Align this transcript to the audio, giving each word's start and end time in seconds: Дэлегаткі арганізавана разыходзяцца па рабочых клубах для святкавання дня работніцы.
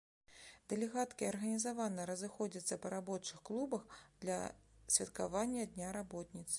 Дэлегаткі 0.71 1.27
арганізавана 1.31 2.05
разыходзяцца 2.11 2.79
па 2.85 2.93
рабочых 2.95 3.43
клубах 3.51 3.85
для 4.25 4.39
святкавання 4.97 5.71
дня 5.77 5.93
работніцы. 6.01 6.49